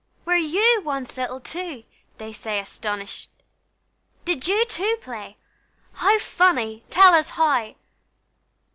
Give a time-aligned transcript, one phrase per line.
[0.25, 1.83] "Were you once little too?"
[2.17, 3.29] they say, astonished;
[4.25, 5.37] "Did you too play?
[5.93, 6.81] How funny!
[6.89, 7.75] tell us how."